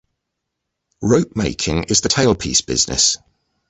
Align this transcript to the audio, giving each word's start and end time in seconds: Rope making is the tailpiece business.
Rope 1.03 1.35
making 1.35 1.83
is 1.83 2.01
the 2.01 2.09
tailpiece 2.09 2.61
business. 2.65 3.17